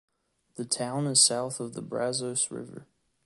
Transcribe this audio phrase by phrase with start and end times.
[0.55, 2.87] The town is south of the Brazos River.